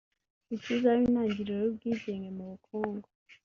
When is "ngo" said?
0.47-0.53